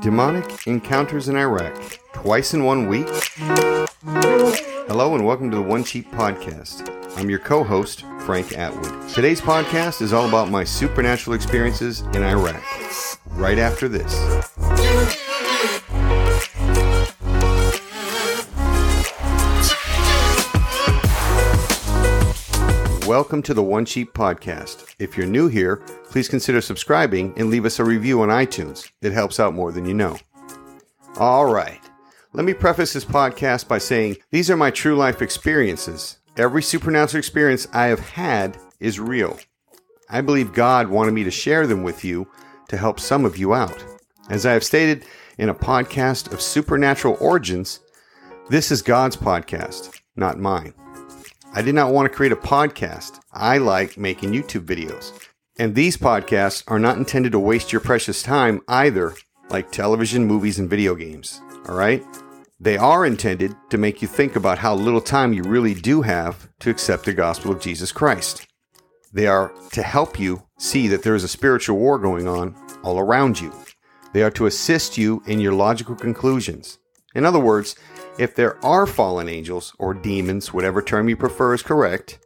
Demonic 0.00 0.66
encounters 0.66 1.28
in 1.28 1.36
Iraq, 1.36 1.74
twice 2.14 2.54
in 2.54 2.64
one 2.64 2.88
week? 2.88 3.06
Hello 4.88 5.14
and 5.14 5.26
welcome 5.26 5.50
to 5.50 5.56
the 5.56 5.62
One 5.62 5.84
Sheep 5.84 6.10
Podcast. 6.12 6.88
I'm 7.18 7.28
your 7.28 7.38
co 7.38 7.62
host, 7.62 8.04
Frank 8.20 8.56
Atwood. 8.56 9.10
Today's 9.10 9.42
podcast 9.42 10.00
is 10.00 10.14
all 10.14 10.26
about 10.26 10.48
my 10.50 10.64
supernatural 10.64 11.34
experiences 11.36 12.00
in 12.14 12.22
Iraq. 12.22 12.62
Right 13.32 13.58
after 13.58 13.88
this. 13.88 14.49
Welcome 23.10 23.42
to 23.42 23.54
the 23.54 23.62
One 23.64 23.86
Sheep 23.86 24.14
Podcast. 24.14 24.94
If 25.00 25.16
you're 25.16 25.26
new 25.26 25.48
here, 25.48 25.78
please 26.10 26.28
consider 26.28 26.60
subscribing 26.60 27.34
and 27.36 27.50
leave 27.50 27.64
us 27.64 27.80
a 27.80 27.84
review 27.84 28.22
on 28.22 28.28
iTunes. 28.28 28.88
It 29.02 29.10
helps 29.10 29.40
out 29.40 29.52
more 29.52 29.72
than 29.72 29.84
you 29.84 29.94
know. 29.94 30.16
All 31.16 31.52
right. 31.52 31.80
Let 32.34 32.44
me 32.44 32.54
preface 32.54 32.92
this 32.92 33.04
podcast 33.04 33.66
by 33.66 33.78
saying 33.78 34.18
these 34.30 34.48
are 34.48 34.56
my 34.56 34.70
true 34.70 34.94
life 34.94 35.22
experiences. 35.22 36.18
Every 36.36 36.62
supernatural 36.62 37.18
experience 37.18 37.66
I 37.72 37.86
have 37.86 37.98
had 37.98 38.56
is 38.78 39.00
real. 39.00 39.40
I 40.08 40.20
believe 40.20 40.52
God 40.52 40.86
wanted 40.86 41.10
me 41.12 41.24
to 41.24 41.32
share 41.32 41.66
them 41.66 41.82
with 41.82 42.04
you 42.04 42.28
to 42.68 42.76
help 42.76 43.00
some 43.00 43.24
of 43.24 43.36
you 43.36 43.54
out. 43.54 43.84
As 44.28 44.46
I 44.46 44.52
have 44.52 44.62
stated 44.62 45.04
in 45.36 45.48
a 45.48 45.54
podcast 45.54 46.32
of 46.32 46.40
supernatural 46.40 47.16
origins, 47.18 47.80
this 48.50 48.70
is 48.70 48.82
God's 48.82 49.16
podcast, 49.16 50.00
not 50.14 50.38
mine. 50.38 50.74
I 51.52 51.62
did 51.62 51.74
not 51.74 51.92
want 51.92 52.08
to 52.08 52.14
create 52.14 52.30
a 52.30 52.36
podcast. 52.36 53.18
I 53.32 53.58
like 53.58 53.98
making 53.98 54.30
YouTube 54.30 54.66
videos. 54.66 55.12
And 55.58 55.74
these 55.74 55.96
podcasts 55.96 56.62
are 56.68 56.78
not 56.78 56.96
intended 56.96 57.32
to 57.32 57.40
waste 57.40 57.72
your 57.72 57.80
precious 57.80 58.22
time 58.22 58.60
either, 58.68 59.14
like 59.48 59.72
television, 59.72 60.26
movies, 60.26 60.60
and 60.60 60.70
video 60.70 60.94
games. 60.94 61.42
All 61.68 61.74
right? 61.74 62.04
They 62.60 62.76
are 62.76 63.04
intended 63.04 63.56
to 63.70 63.78
make 63.78 64.00
you 64.00 64.06
think 64.06 64.36
about 64.36 64.58
how 64.58 64.76
little 64.76 65.00
time 65.00 65.32
you 65.32 65.42
really 65.42 65.74
do 65.74 66.02
have 66.02 66.48
to 66.60 66.70
accept 66.70 67.04
the 67.04 67.12
gospel 67.12 67.50
of 67.50 67.60
Jesus 67.60 67.90
Christ. 67.90 68.46
They 69.12 69.26
are 69.26 69.52
to 69.72 69.82
help 69.82 70.20
you 70.20 70.44
see 70.56 70.86
that 70.86 71.02
there 71.02 71.16
is 71.16 71.24
a 71.24 71.28
spiritual 71.28 71.78
war 71.78 71.98
going 71.98 72.28
on 72.28 72.54
all 72.84 73.00
around 73.00 73.40
you. 73.40 73.52
They 74.12 74.22
are 74.22 74.30
to 74.32 74.46
assist 74.46 74.96
you 74.96 75.20
in 75.26 75.40
your 75.40 75.52
logical 75.54 75.96
conclusions. 75.96 76.78
In 77.12 77.26
other 77.26 77.40
words, 77.40 77.74
if 78.18 78.34
there 78.34 78.62
are 78.64 78.86
fallen 78.86 79.28
angels 79.28 79.74
or 79.78 79.94
demons, 79.94 80.52
whatever 80.52 80.82
term 80.82 81.08
you 81.08 81.16
prefer 81.16 81.54
is 81.54 81.62
correct, 81.62 82.18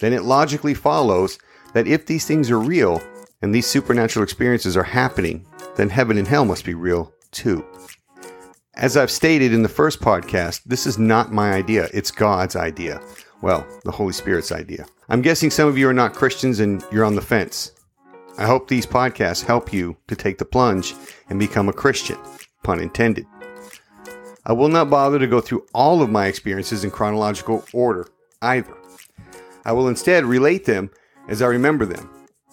then 0.00 0.12
it 0.12 0.22
logically 0.22 0.74
follows 0.74 1.38
that 1.74 1.86
if 1.86 2.06
these 2.06 2.24
things 2.24 2.50
are 2.50 2.58
real 2.58 3.02
and 3.42 3.54
these 3.54 3.66
supernatural 3.66 4.22
experiences 4.22 4.76
are 4.76 4.82
happening, 4.82 5.46
then 5.76 5.90
heaven 5.90 6.18
and 6.18 6.26
hell 6.26 6.44
must 6.44 6.64
be 6.64 6.74
real 6.74 7.12
too. 7.30 7.64
As 8.74 8.96
I've 8.96 9.10
stated 9.10 9.52
in 9.52 9.62
the 9.62 9.68
first 9.68 10.00
podcast, 10.00 10.62
this 10.64 10.86
is 10.86 10.98
not 10.98 11.32
my 11.32 11.52
idea, 11.52 11.88
it's 11.92 12.10
God's 12.10 12.56
idea. 12.56 13.00
Well, 13.42 13.66
the 13.84 13.90
Holy 13.90 14.12
Spirit's 14.12 14.52
idea. 14.52 14.86
I'm 15.08 15.22
guessing 15.22 15.50
some 15.50 15.68
of 15.68 15.78
you 15.78 15.88
are 15.88 15.94
not 15.94 16.14
Christians 16.14 16.60
and 16.60 16.84
you're 16.92 17.04
on 17.04 17.14
the 17.14 17.20
fence. 17.20 17.72
I 18.36 18.46
hope 18.46 18.68
these 18.68 18.86
podcasts 18.86 19.44
help 19.44 19.72
you 19.72 19.96
to 20.06 20.14
take 20.14 20.38
the 20.38 20.44
plunge 20.44 20.94
and 21.28 21.40
become 21.40 21.68
a 21.68 21.72
Christian, 21.72 22.18
pun 22.62 22.80
intended. 22.80 23.26
I 24.48 24.52
will 24.52 24.70
not 24.70 24.88
bother 24.88 25.18
to 25.18 25.26
go 25.26 25.42
through 25.42 25.66
all 25.74 26.00
of 26.00 26.08
my 26.08 26.26
experiences 26.26 26.82
in 26.82 26.90
chronological 26.90 27.66
order 27.74 28.08
either. 28.40 28.74
I 29.66 29.72
will 29.72 29.88
instead 29.88 30.24
relate 30.24 30.64
them 30.64 30.90
as 31.28 31.42
I 31.42 31.48
remember 31.48 31.84
them, 31.84 32.08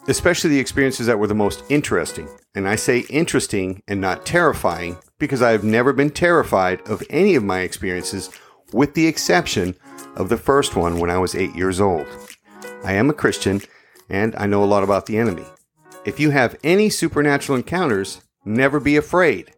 especially 0.09 0.49
the 0.49 0.59
experiences 0.59 1.07
that 1.07 1.17
were 1.17 1.27
the 1.27 1.33
most 1.33 1.63
interesting. 1.69 2.27
And 2.53 2.67
I 2.67 2.75
say 2.75 3.05
interesting 3.09 3.81
and 3.87 4.01
not 4.01 4.25
terrifying 4.25 4.97
because 5.19 5.41
I 5.41 5.51
have 5.51 5.63
never 5.63 5.93
been 5.93 6.09
terrified 6.09 6.81
of 6.89 7.01
any 7.09 7.35
of 7.35 7.45
my 7.45 7.61
experiences, 7.61 8.29
with 8.73 8.93
the 8.93 9.07
exception 9.07 9.77
of 10.17 10.27
the 10.27 10.37
first 10.37 10.75
one 10.75 10.99
when 10.99 11.09
I 11.09 11.17
was 11.17 11.33
eight 11.33 11.55
years 11.55 11.79
old. 11.79 12.07
I 12.83 12.91
am 12.93 13.09
a 13.09 13.13
Christian 13.13 13.61
and 14.09 14.35
I 14.35 14.47
know 14.47 14.61
a 14.61 14.65
lot 14.65 14.83
about 14.83 15.05
the 15.05 15.17
enemy. 15.17 15.45
If 16.03 16.19
you 16.19 16.31
have 16.31 16.57
any 16.61 16.89
supernatural 16.89 17.57
encounters, 17.57 18.19
never 18.43 18.81
be 18.81 18.97
afraid. 18.97 19.53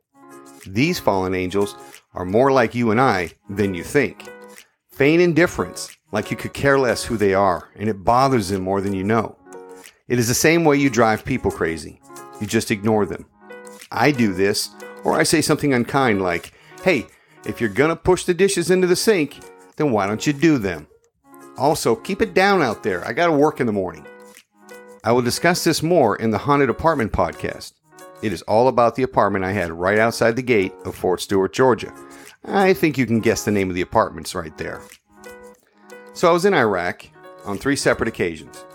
These 0.67 0.99
fallen 0.99 1.33
angels 1.33 1.75
are 2.13 2.25
more 2.25 2.51
like 2.51 2.75
you 2.75 2.91
and 2.91 2.99
I 2.99 3.31
than 3.49 3.73
you 3.73 3.83
think. 3.83 4.27
Feign 4.91 5.19
indifference, 5.19 5.95
like 6.11 6.31
you 6.31 6.37
could 6.37 6.53
care 6.53 6.79
less 6.79 7.03
who 7.03 7.17
they 7.17 7.33
are, 7.33 7.69
and 7.75 7.89
it 7.89 8.03
bothers 8.03 8.49
them 8.49 8.63
more 8.63 8.81
than 8.81 8.93
you 8.93 9.03
know. 9.03 9.37
It 10.07 10.19
is 10.19 10.27
the 10.27 10.33
same 10.33 10.63
way 10.63 10.77
you 10.77 10.89
drive 10.89 11.25
people 11.25 11.51
crazy. 11.51 12.01
You 12.39 12.47
just 12.47 12.71
ignore 12.71 13.05
them. 13.05 13.25
I 13.91 14.11
do 14.11 14.33
this, 14.33 14.69
or 15.03 15.19
I 15.19 15.23
say 15.23 15.41
something 15.41 15.73
unkind 15.73 16.21
like, 16.21 16.53
hey, 16.83 17.05
if 17.45 17.61
you're 17.61 17.69
gonna 17.69 17.95
push 17.95 18.23
the 18.23 18.33
dishes 18.33 18.71
into 18.71 18.87
the 18.87 18.95
sink, 18.95 19.39
then 19.75 19.91
why 19.91 20.07
don't 20.07 20.25
you 20.25 20.33
do 20.33 20.57
them? 20.57 20.87
Also, 21.57 21.95
keep 21.95 22.21
it 22.21 22.33
down 22.33 22.61
out 22.61 22.83
there. 22.83 23.05
I 23.07 23.13
gotta 23.13 23.31
work 23.31 23.59
in 23.59 23.67
the 23.67 23.73
morning. 23.73 24.05
I 25.03 25.11
will 25.11 25.21
discuss 25.21 25.63
this 25.63 25.81
more 25.81 26.15
in 26.15 26.31
the 26.31 26.37
Haunted 26.37 26.69
Apartment 26.69 27.11
podcast. 27.11 27.73
It 28.21 28.33
is 28.33 28.41
all 28.43 28.67
about 28.67 28.95
the 28.95 29.03
apartment 29.03 29.45
I 29.45 29.51
had 29.51 29.71
right 29.71 29.99
outside 29.99 30.35
the 30.35 30.41
gate 30.41 30.73
of 30.85 30.95
Fort 30.95 31.21
Stewart, 31.21 31.53
Georgia. 31.53 31.93
I 32.43 32.73
think 32.73 32.97
you 32.97 33.05
can 33.05 33.19
guess 33.19 33.45
the 33.45 33.51
name 33.51 33.69
of 33.69 33.75
the 33.75 33.81
apartments 33.81 34.33
right 34.33 34.57
there. 34.57 34.81
So 36.13 36.27
I 36.27 36.31
was 36.31 36.45
in 36.45 36.53
Iraq 36.53 37.05
on 37.45 37.57
three 37.57 37.75
separate 37.75 38.09
occasions. 38.09 38.65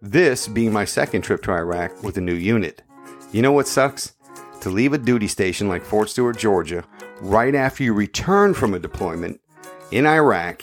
This 0.00 0.48
being 0.48 0.72
my 0.72 0.84
second 0.84 1.22
trip 1.22 1.42
to 1.42 1.52
Iraq 1.52 2.02
with 2.02 2.16
a 2.16 2.22
new 2.22 2.34
unit. 2.34 2.82
You 3.30 3.42
know 3.42 3.52
what 3.52 3.68
sucks? 3.68 4.14
To 4.62 4.70
leave 4.70 4.92
a 4.92 4.98
duty 4.98 5.28
station 5.28 5.68
like 5.68 5.84
Fort 5.84 6.08
Stewart, 6.08 6.38
Georgia, 6.38 6.84
right 7.20 7.54
after 7.54 7.84
you 7.84 7.92
return 7.92 8.54
from 8.54 8.74
a 8.74 8.78
deployment 8.78 9.40
in 9.90 10.06
Iraq, 10.06 10.62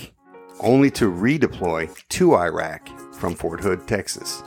only 0.62 0.90
to 0.92 1.12
redeploy 1.12 1.90
to 2.10 2.36
Iraq 2.36 2.88
from 3.14 3.36
Fort 3.36 3.62
Hood, 3.62 3.88
Texas. 3.88 4.44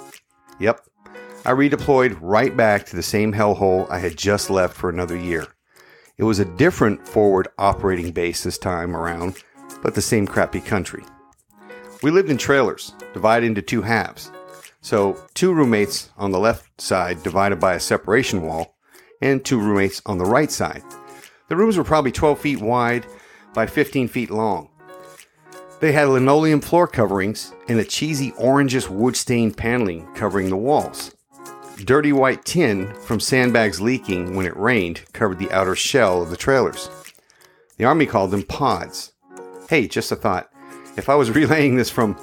Yep, 0.59 0.85
I 1.45 1.51
redeployed 1.51 2.19
right 2.21 2.57
back 2.57 2.87
to 2.87 2.95
the 2.95 3.03
same 3.03 3.33
hellhole 3.33 3.91
I 3.91 3.99
had 3.99 4.17
just 4.17 4.49
left 4.49 4.77
for 4.77 4.89
another 4.89 5.17
year. 5.17 5.49
It 6.17 6.23
was 6.23 6.39
a 6.39 6.45
different 6.45 7.09
forward 7.09 7.49
operating 7.59 8.13
base 8.13 8.45
this 8.45 8.59
time 8.59 8.95
around, 8.95 9.43
but 9.83 9.97
the 9.97 10.03
same 10.03 10.25
crappy 10.25 10.61
country. 10.61 11.03
We 12.01 12.13
lived 12.13 12.31
in 12.31 12.39
trailers, 12.39 12.93
divided 13.13 13.47
into 13.47 13.61
two 13.61 13.83
halves. 13.83 14.31
So, 14.83 15.21
two 15.35 15.53
roommates 15.53 16.11
on 16.17 16.31
the 16.31 16.39
left 16.39 16.81
side 16.81 17.25
divided 17.25 17.59
by 17.59 17.75
a 17.75 17.81
separation 17.81 18.43
wall, 18.43 18.77
and 19.21 19.45
two 19.45 19.59
roommates 19.59 20.01
on 20.07 20.19
the 20.19 20.25
right 20.25 20.51
side. 20.51 20.85
The 21.49 21.57
rooms 21.57 21.77
were 21.77 21.83
probably 21.83 22.13
12 22.13 22.39
feet 22.39 22.61
wide 22.61 23.05
by 23.53 23.67
15 23.67 24.07
feet 24.07 24.31
long. 24.31 24.69
They 25.81 25.91
had 25.91 26.09
linoleum 26.09 26.61
floor 26.61 26.87
coverings 26.87 27.53
and 27.67 27.81
a 27.81 27.85
cheesy 27.85 28.31
orangish 28.33 28.89
wood 28.89 29.17
stained 29.17 29.57
paneling 29.57 30.07
covering 30.15 30.49
the 30.49 30.57
walls. 30.57 31.13
Dirty 31.79 32.13
white 32.13 32.45
tin 32.45 32.95
from 32.95 33.19
sandbags 33.19 33.81
leaking 33.81 34.37
when 34.37 34.47
it 34.47 34.57
rained 34.57 35.03
covered 35.13 35.39
the 35.39 35.51
outer 35.51 35.75
shell 35.75 36.23
of 36.23 36.31
the 36.31 36.37
trailers. 36.37 36.89
The 37.77 37.85
Army 37.85 38.07
called 38.07 38.31
them 38.31 38.45
pods. 38.45 39.13
Hey, 39.69 39.89
just 39.89 40.13
a 40.13 40.17
thought. 40.17 40.51
If 40.97 41.09
I 41.09 41.15
was 41.15 41.31
relaying 41.35 41.77
this 41.77 41.91
from 41.91 42.17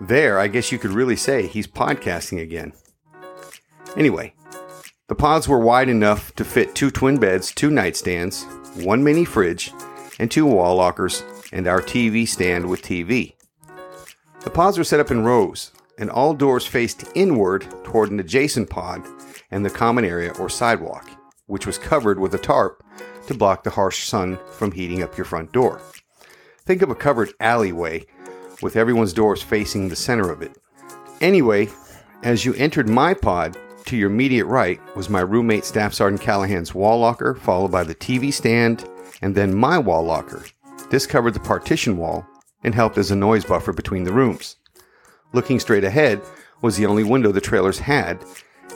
there, 0.00 0.38
I 0.38 0.48
guess 0.48 0.72
you 0.72 0.78
could 0.78 0.90
really 0.90 1.16
say 1.16 1.46
he's 1.46 1.66
podcasting 1.66 2.40
again. 2.40 2.72
Anyway, 3.96 4.34
the 5.08 5.14
pods 5.14 5.46
were 5.46 5.60
wide 5.60 5.88
enough 5.88 6.34
to 6.34 6.44
fit 6.44 6.74
two 6.74 6.90
twin 6.90 7.18
beds, 7.18 7.52
two 7.52 7.70
nightstands, 7.70 8.44
one 8.84 9.04
mini 9.04 9.24
fridge, 9.24 9.72
and 10.18 10.30
two 10.30 10.46
wall 10.46 10.74
lockers, 10.74 11.22
and 11.52 11.68
our 11.68 11.80
TV 11.80 12.26
stand 12.26 12.68
with 12.68 12.82
TV. 12.82 13.34
The 14.40 14.50
pods 14.50 14.78
were 14.78 14.84
set 14.84 15.00
up 15.00 15.10
in 15.10 15.24
rows, 15.24 15.70
and 15.98 16.10
all 16.10 16.34
doors 16.34 16.66
faced 16.66 17.04
inward 17.14 17.66
toward 17.84 18.10
an 18.10 18.20
adjacent 18.20 18.70
pod 18.70 19.04
and 19.50 19.64
the 19.64 19.70
common 19.70 20.04
area 20.04 20.32
or 20.38 20.48
sidewalk, 20.48 21.10
which 21.46 21.66
was 21.66 21.78
covered 21.78 22.18
with 22.18 22.34
a 22.34 22.38
tarp 22.38 22.82
to 23.26 23.34
block 23.34 23.64
the 23.64 23.70
harsh 23.70 24.04
sun 24.04 24.38
from 24.52 24.72
heating 24.72 25.02
up 25.02 25.16
your 25.16 25.24
front 25.24 25.52
door. 25.52 25.80
Think 26.64 26.82
of 26.82 26.90
a 26.90 26.94
covered 26.94 27.32
alleyway 27.40 28.04
with 28.62 28.76
everyone's 28.76 29.12
doors 29.12 29.42
facing 29.42 29.88
the 29.88 29.96
center 29.96 30.30
of 30.30 30.42
it. 30.42 30.56
Anyway, 31.20 31.68
as 32.22 32.44
you 32.44 32.54
entered 32.54 32.88
my 32.88 33.14
pod, 33.14 33.56
to 33.86 33.96
your 33.96 34.10
immediate 34.10 34.46
right 34.46 34.80
was 34.96 35.08
my 35.08 35.20
roommate 35.20 35.64
Staff 35.64 35.94
Sergeant 35.94 36.20
Callahan's 36.20 36.74
wall 36.74 36.98
locker, 36.98 37.36
followed 37.36 37.70
by 37.70 37.84
the 37.84 37.94
TV 37.94 38.32
stand, 38.32 38.88
and 39.22 39.34
then 39.34 39.54
my 39.54 39.78
wall 39.78 40.02
locker. 40.02 40.44
This 40.90 41.06
covered 41.06 41.34
the 41.34 41.40
partition 41.40 41.96
wall 41.96 42.26
and 42.64 42.74
helped 42.74 42.98
as 42.98 43.12
a 43.12 43.16
noise 43.16 43.44
buffer 43.44 43.72
between 43.72 44.02
the 44.02 44.12
rooms. 44.12 44.56
Looking 45.36 45.60
straight 45.60 45.84
ahead 45.84 46.22
was 46.62 46.78
the 46.78 46.86
only 46.86 47.04
window 47.04 47.30
the 47.30 47.42
trailers 47.42 47.80
had, 47.80 48.24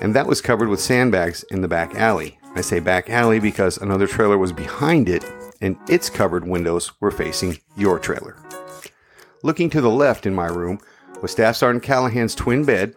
and 0.03 0.15
that 0.15 0.27
was 0.27 0.43
covered 0.43 0.69
with 0.69 0.79
sandbags 0.79 1.43
in 1.45 1.63
the 1.63 1.69
back 1.69 1.95
alley. 1.95 2.39
I 2.55 2.61
say 2.61 2.81
back 2.81 3.09
alley 3.09 3.41
because 3.41 3.79
another 3.79 4.07
trailer 4.07 4.37
was 4.37 4.53
behind 4.53 5.09
it, 5.09 5.25
and 5.63 5.79
its 5.89 6.11
covered 6.11 6.47
windows 6.47 6.93
were 7.01 7.11
facing 7.11 7.57
your 7.79 7.99
trailer. 7.99 8.37
Looking 9.43 9.71
to 9.71 9.81
the 9.81 9.89
left 9.89 10.27
in 10.27 10.35
my 10.35 10.49
room 10.49 10.81
was 11.23 11.31
Staff 11.31 11.57
Sergeant 11.57 11.83
Callahan's 11.83 12.35
twin 12.35 12.67
bed, 12.67 12.95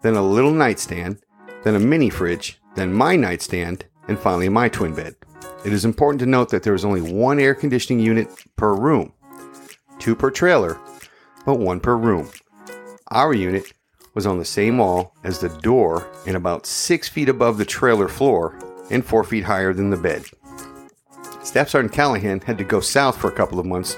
then 0.00 0.14
a 0.14 0.22
little 0.22 0.52
nightstand, 0.52 1.18
then 1.64 1.74
a 1.74 1.78
mini 1.78 2.08
fridge, 2.08 2.58
then 2.76 2.94
my 2.94 3.14
nightstand, 3.14 3.84
and 4.08 4.18
finally 4.18 4.48
my 4.48 4.70
twin 4.70 4.94
bed. 4.94 5.16
It 5.66 5.74
is 5.74 5.84
important 5.84 6.20
to 6.20 6.26
note 6.26 6.48
that 6.48 6.62
there 6.62 6.74
is 6.74 6.86
only 6.86 7.02
one 7.02 7.40
air 7.40 7.54
conditioning 7.54 8.00
unit 8.00 8.28
per 8.56 8.72
room, 8.72 9.12
two 9.98 10.16
per 10.16 10.30
trailer, 10.30 10.80
but 11.44 11.58
one 11.58 11.78
per 11.78 11.94
room. 11.94 12.30
Our 13.10 13.32
unit 13.32 13.72
was 14.14 14.26
on 14.26 14.38
the 14.38 14.44
same 14.44 14.78
wall 14.78 15.14
as 15.22 15.38
the 15.38 15.48
door 15.48 16.10
and 16.26 16.36
about 16.36 16.66
six 16.66 17.08
feet 17.08 17.28
above 17.28 17.58
the 17.58 17.64
trailer 17.64 18.08
floor 18.08 18.58
and 18.90 19.04
four 19.04 19.22
feet 19.22 19.44
higher 19.44 19.72
than 19.72 19.90
the 19.90 19.96
bed. 19.96 20.24
Staff 21.42 21.68
Sergeant 21.68 21.92
Callahan 21.92 22.40
had 22.40 22.58
to 22.58 22.64
go 22.64 22.80
south 22.80 23.16
for 23.16 23.28
a 23.28 23.32
couple 23.32 23.60
of 23.60 23.66
months. 23.66 23.96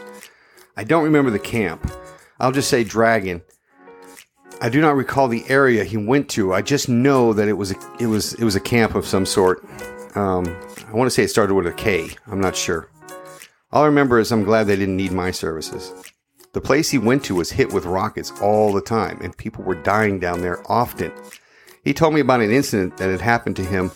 I 0.76 0.84
don't 0.84 1.04
remember 1.04 1.30
the 1.30 1.38
camp. 1.38 1.90
I'll 2.38 2.52
just 2.52 2.68
say 2.68 2.84
Dragon. 2.84 3.42
I 4.60 4.68
do 4.68 4.80
not 4.80 4.96
recall 4.96 5.28
the 5.28 5.48
area 5.48 5.84
he 5.84 5.96
went 5.96 6.28
to. 6.30 6.52
I 6.52 6.62
just 6.62 6.88
know 6.88 7.32
that 7.32 7.48
it 7.48 7.54
was 7.54 7.72
a, 7.72 7.76
it 7.98 8.06
was 8.06 8.34
it 8.34 8.44
was 8.44 8.56
a 8.56 8.60
camp 8.60 8.94
of 8.94 9.06
some 9.06 9.24
sort. 9.24 9.64
Um, 10.16 10.46
I 10.88 10.92
want 10.92 11.06
to 11.06 11.10
say 11.10 11.22
it 11.22 11.28
started 11.28 11.54
with 11.54 11.66
a 11.66 11.72
K. 11.72 12.10
I'm 12.26 12.40
not 12.40 12.56
sure. 12.56 12.90
All 13.72 13.84
I 13.84 13.86
remember 13.86 14.18
is 14.18 14.32
I'm 14.32 14.44
glad 14.44 14.64
they 14.64 14.76
didn't 14.76 14.96
need 14.96 15.12
my 15.12 15.30
services. 15.30 15.92
The 16.52 16.60
place 16.60 16.90
he 16.90 16.98
went 16.98 17.24
to 17.24 17.34
was 17.34 17.50
hit 17.50 17.72
with 17.72 17.84
rockets 17.84 18.32
all 18.40 18.72
the 18.72 18.80
time, 18.80 19.20
and 19.20 19.36
people 19.36 19.64
were 19.64 19.74
dying 19.74 20.18
down 20.18 20.40
there 20.40 20.62
often. 20.70 21.12
He 21.84 21.92
told 21.94 22.14
me 22.14 22.20
about 22.20 22.40
an 22.40 22.50
incident 22.50 22.96
that 22.96 23.10
had 23.10 23.20
happened 23.20 23.56
to 23.56 23.64
him 23.64 23.90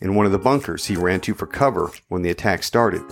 in 0.00 0.14
one 0.14 0.26
of 0.26 0.32
the 0.32 0.38
bunkers 0.38 0.86
he 0.86 0.96
ran 0.96 1.20
to 1.20 1.34
for 1.34 1.46
cover 1.46 1.90
when 2.08 2.22
the 2.22 2.30
attack 2.30 2.62
started. 2.62 3.02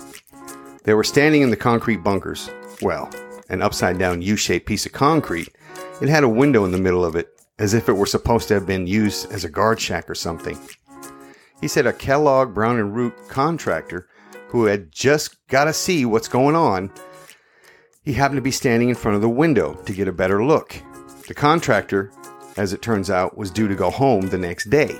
They 0.83 0.93
were 0.93 1.03
standing 1.03 1.41
in 1.41 1.49
the 1.49 1.57
concrete 1.57 2.03
bunkers. 2.03 2.49
Well, 2.81 3.09
an 3.49 3.61
upside 3.61 3.99
down 3.99 4.21
U 4.21 4.35
shaped 4.35 4.65
piece 4.65 4.85
of 4.85 4.91
concrete. 4.91 5.49
It 6.01 6.09
had 6.09 6.23
a 6.23 6.29
window 6.29 6.65
in 6.65 6.71
the 6.71 6.77
middle 6.77 7.05
of 7.05 7.15
it, 7.15 7.29
as 7.59 7.73
if 7.73 7.87
it 7.87 7.93
were 7.93 8.05
supposed 8.05 8.47
to 8.47 8.55
have 8.55 8.65
been 8.65 8.87
used 8.87 9.31
as 9.31 9.43
a 9.43 9.49
guard 9.49 9.79
shack 9.79 10.09
or 10.09 10.15
something. 10.15 10.57
He 11.59 11.67
said 11.67 11.85
a 11.85 11.93
Kellogg 11.93 12.53
Brown 12.53 12.79
and 12.79 12.95
Root 12.95 13.13
contractor 13.27 14.07
who 14.47 14.65
had 14.65 14.91
just 14.91 15.45
got 15.47 15.65
to 15.65 15.73
see 15.73 16.03
what's 16.05 16.27
going 16.27 16.55
on. 16.55 16.91
He 18.03 18.13
happened 18.13 18.37
to 18.37 18.41
be 18.41 18.49
standing 18.49 18.89
in 18.89 18.95
front 18.95 19.15
of 19.15 19.21
the 19.21 19.29
window 19.29 19.75
to 19.85 19.93
get 19.93 20.07
a 20.07 20.11
better 20.11 20.43
look. 20.43 20.75
The 21.27 21.35
contractor, 21.35 22.11
as 22.57 22.73
it 22.73 22.81
turns 22.81 23.11
out, 23.11 23.37
was 23.37 23.51
due 23.51 23.67
to 23.67 23.75
go 23.75 23.91
home 23.91 24.27
the 24.27 24.39
next 24.39 24.71
day. 24.71 24.99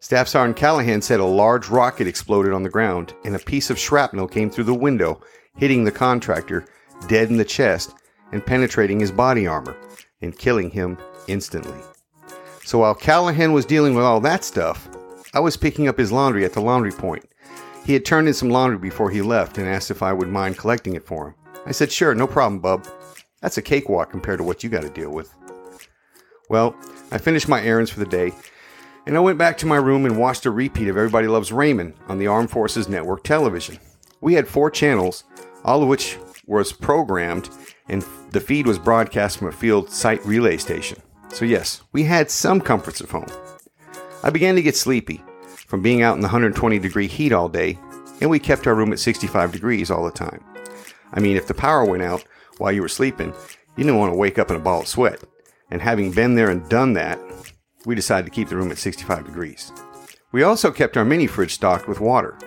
Staff 0.00 0.28
Sergeant 0.28 0.56
Callahan 0.56 1.02
said 1.02 1.20
a 1.20 1.24
large 1.24 1.68
rocket 1.68 2.06
exploded 2.06 2.54
on 2.54 2.62
the 2.62 2.70
ground 2.70 3.12
and 3.26 3.36
a 3.36 3.38
piece 3.38 3.68
of 3.68 3.78
shrapnel 3.78 4.26
came 4.26 4.48
through 4.48 4.64
the 4.64 4.74
window, 4.74 5.20
hitting 5.58 5.84
the 5.84 5.92
contractor 5.92 6.64
dead 7.08 7.28
in 7.28 7.36
the 7.36 7.44
chest 7.44 7.94
and 8.32 8.44
penetrating 8.44 9.00
his 9.00 9.12
body 9.12 9.46
armor 9.46 9.76
and 10.22 10.38
killing 10.38 10.70
him 10.70 10.96
instantly. 11.26 11.78
So 12.64 12.78
while 12.78 12.94
Callahan 12.94 13.52
was 13.52 13.66
dealing 13.66 13.94
with 13.94 14.04
all 14.04 14.20
that 14.20 14.44
stuff, 14.44 14.88
I 15.34 15.40
was 15.40 15.58
picking 15.58 15.88
up 15.88 15.98
his 15.98 16.10
laundry 16.10 16.46
at 16.46 16.54
the 16.54 16.62
laundry 16.62 16.92
point. 16.92 17.28
He 17.84 17.92
had 17.92 18.06
turned 18.06 18.28
in 18.28 18.34
some 18.34 18.48
laundry 18.48 18.78
before 18.78 19.10
he 19.10 19.20
left 19.20 19.58
and 19.58 19.68
asked 19.68 19.90
if 19.90 20.02
I 20.02 20.14
would 20.14 20.28
mind 20.28 20.56
collecting 20.56 20.94
it 20.94 21.06
for 21.06 21.28
him. 21.28 21.34
I 21.66 21.72
said, 21.72 21.90
Sure, 21.90 22.14
no 22.14 22.26
problem, 22.26 22.60
bub. 22.60 22.86
That's 23.40 23.58
a 23.58 23.62
cakewalk 23.62 24.10
compared 24.10 24.38
to 24.38 24.44
what 24.44 24.64
you 24.64 24.70
got 24.70 24.82
to 24.82 24.90
deal 24.90 25.10
with. 25.10 25.34
Well, 26.48 26.76
I 27.10 27.18
finished 27.18 27.48
my 27.48 27.62
errands 27.62 27.90
for 27.90 28.00
the 28.00 28.06
day 28.06 28.32
and 29.06 29.16
I 29.16 29.20
went 29.20 29.38
back 29.38 29.58
to 29.58 29.66
my 29.66 29.76
room 29.76 30.06
and 30.06 30.18
watched 30.18 30.46
a 30.46 30.50
repeat 30.50 30.88
of 30.88 30.96
Everybody 30.96 31.26
Loves 31.26 31.52
Raymond 31.52 31.94
on 32.08 32.18
the 32.18 32.26
Armed 32.26 32.50
Forces 32.50 32.88
Network 32.88 33.22
television. 33.22 33.78
We 34.20 34.34
had 34.34 34.48
four 34.48 34.70
channels, 34.70 35.24
all 35.64 35.82
of 35.82 35.88
which 35.88 36.16
was 36.46 36.72
programmed, 36.72 37.50
and 37.88 38.02
the 38.30 38.40
feed 38.40 38.66
was 38.66 38.78
broadcast 38.78 39.38
from 39.38 39.48
a 39.48 39.52
field 39.52 39.90
site 39.90 40.24
relay 40.24 40.56
station. 40.56 41.02
So, 41.28 41.44
yes, 41.44 41.82
we 41.92 42.04
had 42.04 42.30
some 42.30 42.60
comforts 42.60 43.00
of 43.00 43.10
home. 43.10 43.26
I 44.22 44.30
began 44.30 44.54
to 44.54 44.62
get 44.62 44.76
sleepy 44.76 45.22
from 45.66 45.82
being 45.82 46.00
out 46.00 46.16
in 46.16 46.20
the 46.20 46.28
120 46.28 46.78
degree 46.78 47.06
heat 47.06 47.32
all 47.32 47.48
day, 47.48 47.78
and 48.20 48.30
we 48.30 48.38
kept 48.38 48.66
our 48.66 48.74
room 48.74 48.92
at 48.92 49.00
65 49.00 49.52
degrees 49.52 49.90
all 49.90 50.04
the 50.04 50.10
time. 50.10 50.42
I 51.14 51.20
mean, 51.20 51.36
if 51.36 51.46
the 51.46 51.54
power 51.54 51.84
went 51.84 52.02
out 52.02 52.24
while 52.58 52.72
you 52.72 52.82
were 52.82 52.88
sleeping, 52.88 53.32
you 53.76 53.84
didn't 53.84 53.98
want 53.98 54.12
to 54.12 54.18
wake 54.18 54.38
up 54.38 54.50
in 54.50 54.56
a 54.56 54.60
ball 54.60 54.82
of 54.82 54.88
sweat. 54.88 55.22
And 55.70 55.80
having 55.80 56.12
been 56.12 56.34
there 56.34 56.50
and 56.50 56.68
done 56.68 56.92
that, 56.94 57.18
we 57.86 57.94
decided 57.94 58.26
to 58.26 58.34
keep 58.34 58.48
the 58.48 58.56
room 58.56 58.70
at 58.70 58.78
65 58.78 59.24
degrees. 59.24 59.72
We 60.32 60.42
also 60.42 60.70
kept 60.70 60.96
our 60.96 61.04
mini 61.04 61.26
fridge 61.26 61.54
stocked 61.54 61.88
with 61.88 62.00
water. 62.00 62.38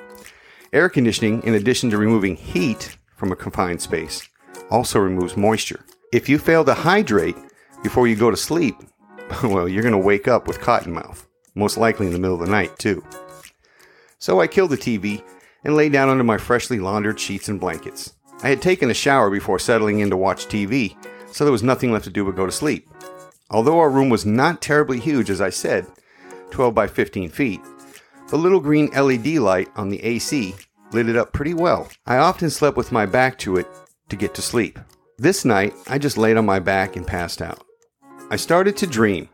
Air 0.74 0.90
conditioning, 0.90 1.42
in 1.44 1.54
addition 1.54 1.90
to 1.90 1.98
removing 1.98 2.36
heat 2.36 2.98
from 3.16 3.32
a 3.32 3.36
confined 3.36 3.82
space, 3.82 4.28
also 4.70 5.00
removes 5.00 5.38
moisture. 5.38 5.86
If 6.12 6.28
you 6.28 6.38
fail 6.38 6.66
to 6.66 6.74
hydrate 6.74 7.38
before 7.84 8.08
you 8.08 8.16
go 8.16 8.30
to 8.30 8.38
sleep, 8.38 8.76
well, 9.44 9.68
you're 9.68 9.84
going 9.84 9.94
to 9.94 9.98
wake 9.98 10.28
up 10.28 10.48
with 10.48 10.60
cotton 10.60 10.94
mouth, 10.94 11.26
most 11.56 11.78
likely 11.78 12.08
in 12.08 12.14
the 12.14 12.20
middle 12.20 12.40
of 12.40 12.46
the 12.46 12.52
night, 12.52 12.78
too. 12.78 13.04
So 14.20 14.42
I 14.42 14.48
killed 14.48 14.72
the 14.72 14.78
TV 14.78 15.24
and 15.64 15.76
lay 15.76 15.90
down 15.90 16.10
under 16.10 16.24
my 16.24 16.38
freshly 16.38 16.80
laundered 16.80 17.20
sheets 17.20 17.50
and 17.50 17.60
blankets. 17.60 18.14
I 18.44 18.50
had 18.50 18.62
taken 18.62 18.90
a 18.90 18.94
shower 18.94 19.30
before 19.30 19.60
settling 19.60 20.00
in 20.00 20.10
to 20.12 20.18
watch 20.18 20.48
TV, 20.48 20.96
so 21.32 21.44
there 21.44 21.52
was 21.52 21.64
nothing 21.64 21.92
left 21.92 22.06
to 22.06 22.12
do 22.12 22.24
but 22.24 22.36
go 22.36 22.46
to 22.46 22.52
sleep. 22.52 22.90
Although 23.50 23.80
our 23.80 23.90
room 23.90 24.10
was 24.10 24.26
not 24.26 24.62
terribly 24.62 25.00
huge, 25.00 25.30
as 25.30 25.42
I 25.42 25.50
said, 25.50 25.88
12 26.52 26.76
by 26.76 26.88
15 26.88 27.30
feet, 27.30 27.62
the 28.30 28.38
little 28.38 28.60
green 28.60 28.88
LED 28.92 29.28
light 29.38 29.70
on 29.76 29.90
the 29.90 30.04
AC 30.04 30.54
lit 30.92 31.10
it 31.10 31.16
up 31.16 31.34
pretty 31.34 31.54
well. 31.54 31.90
I 32.06 32.18
often 32.18 32.50
slept 32.50 32.78
with 32.78 32.92
my 32.92 33.06
back 33.06 33.38
to 33.40 33.58
it 33.58 33.68
to 34.10 34.16
get 34.16 34.34
to 34.36 34.42
sleep. 34.42 34.80
This 35.18 35.46
night, 35.46 35.74
I 35.88 35.98
just 35.98 36.18
laid 36.18 36.38
on 36.38 36.46
my 36.46 36.60
back 36.60 36.96
and 36.96 37.08
passed 37.08 37.42
out. 37.42 37.64
I 38.30 38.36
started 38.36 38.78
to 38.78 38.88
dream, 38.88 39.30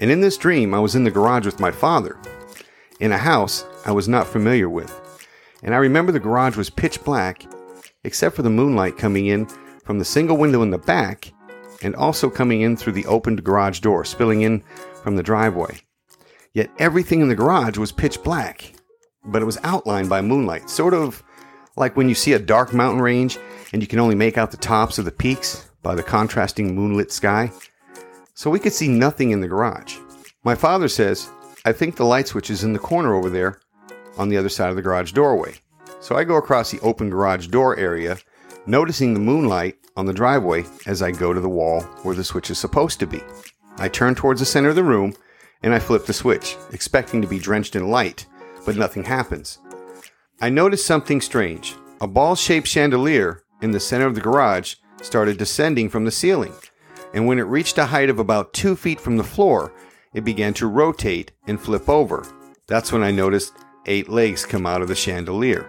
and 0.00 0.10
in 0.10 0.20
this 0.20 0.38
dream, 0.38 0.72
I 0.72 0.78
was 0.78 0.94
in 0.94 1.04
the 1.04 1.10
garage 1.10 1.44
with 1.44 1.60
my 1.60 1.70
father, 1.70 2.16
in 3.00 3.12
a 3.12 3.18
house 3.18 3.64
I 3.84 3.92
was 3.92 4.08
not 4.08 4.26
familiar 4.26 4.68
with. 4.68 4.94
And 5.62 5.74
I 5.74 5.78
remember 5.78 6.12
the 6.12 6.20
garage 6.20 6.56
was 6.56 6.70
pitch 6.70 7.02
black, 7.04 7.44
except 8.08 8.34
for 8.34 8.40
the 8.40 8.48
moonlight 8.48 8.96
coming 8.96 9.26
in 9.26 9.46
from 9.84 9.98
the 9.98 10.04
single 10.04 10.38
window 10.38 10.62
in 10.62 10.70
the 10.70 10.78
back 10.78 11.30
and 11.82 11.94
also 11.94 12.30
coming 12.30 12.62
in 12.62 12.74
through 12.74 12.94
the 12.94 13.04
opened 13.04 13.44
garage 13.44 13.80
door, 13.80 14.02
spilling 14.02 14.40
in 14.40 14.64
from 15.02 15.14
the 15.14 15.22
driveway. 15.22 15.82
Yet 16.54 16.70
everything 16.78 17.20
in 17.20 17.28
the 17.28 17.34
garage 17.34 17.76
was 17.76 17.92
pitch 17.92 18.22
black, 18.22 18.72
but 19.26 19.42
it 19.42 19.44
was 19.44 19.58
outlined 19.62 20.08
by 20.08 20.22
moonlight, 20.22 20.70
sort 20.70 20.94
of 20.94 21.22
like 21.76 21.98
when 21.98 22.08
you 22.08 22.14
see 22.14 22.32
a 22.32 22.38
dark 22.38 22.72
mountain 22.72 23.02
range 23.02 23.38
and 23.74 23.82
you 23.82 23.86
can 23.86 24.00
only 24.00 24.14
make 24.14 24.38
out 24.38 24.50
the 24.50 24.56
tops 24.56 24.96
of 24.96 25.04
the 25.04 25.12
peaks 25.12 25.68
by 25.82 25.94
the 25.94 26.02
contrasting 26.02 26.74
moonlit 26.74 27.12
sky. 27.12 27.52
So 28.32 28.48
we 28.48 28.58
could 28.58 28.72
see 28.72 28.88
nothing 28.88 29.32
in 29.32 29.42
the 29.42 29.48
garage. 29.48 29.98
My 30.44 30.54
father 30.54 30.88
says, 30.88 31.28
I 31.66 31.72
think 31.72 31.96
the 31.96 32.06
light 32.06 32.26
switch 32.26 32.48
is 32.48 32.64
in 32.64 32.72
the 32.72 32.78
corner 32.78 33.14
over 33.14 33.28
there 33.28 33.60
on 34.16 34.30
the 34.30 34.38
other 34.38 34.48
side 34.48 34.70
of 34.70 34.76
the 34.76 34.82
garage 34.82 35.12
doorway. 35.12 35.56
So 36.00 36.16
I 36.16 36.24
go 36.24 36.36
across 36.36 36.70
the 36.70 36.80
open 36.80 37.10
garage 37.10 37.48
door 37.48 37.76
area, 37.76 38.18
noticing 38.66 39.14
the 39.14 39.20
moonlight 39.20 39.76
on 39.96 40.06
the 40.06 40.12
driveway 40.12 40.64
as 40.86 41.02
I 41.02 41.10
go 41.10 41.32
to 41.32 41.40
the 41.40 41.48
wall 41.48 41.82
where 42.02 42.14
the 42.14 42.24
switch 42.24 42.50
is 42.50 42.58
supposed 42.58 43.00
to 43.00 43.06
be. 43.06 43.20
I 43.78 43.88
turn 43.88 44.14
towards 44.14 44.40
the 44.40 44.46
center 44.46 44.68
of 44.68 44.76
the 44.76 44.84
room 44.84 45.14
and 45.62 45.74
I 45.74 45.78
flip 45.78 46.06
the 46.06 46.12
switch, 46.12 46.56
expecting 46.72 47.20
to 47.20 47.28
be 47.28 47.38
drenched 47.38 47.74
in 47.74 47.90
light, 47.90 48.26
but 48.64 48.76
nothing 48.76 49.04
happens. 49.04 49.58
I 50.40 50.50
notice 50.50 50.84
something 50.84 51.20
strange. 51.20 51.74
A 52.00 52.06
ball 52.06 52.36
shaped 52.36 52.68
chandelier 52.68 53.42
in 53.60 53.72
the 53.72 53.80
center 53.80 54.06
of 54.06 54.14
the 54.14 54.20
garage 54.20 54.76
started 55.02 55.36
descending 55.36 55.88
from 55.88 56.04
the 56.04 56.12
ceiling, 56.12 56.52
and 57.12 57.26
when 57.26 57.38
it 57.38 57.42
reached 57.42 57.78
a 57.78 57.86
height 57.86 58.10
of 58.10 58.18
about 58.18 58.52
two 58.52 58.76
feet 58.76 59.00
from 59.00 59.16
the 59.16 59.24
floor, 59.24 59.72
it 60.14 60.24
began 60.24 60.54
to 60.54 60.66
rotate 60.68 61.32
and 61.46 61.60
flip 61.60 61.88
over. 61.88 62.24
That's 62.68 62.92
when 62.92 63.02
I 63.02 63.10
noticed 63.10 63.52
eight 63.88 64.08
legs 64.08 64.46
come 64.46 64.66
out 64.66 64.82
of 64.82 64.88
the 64.88 64.94
chandelier. 64.94 65.68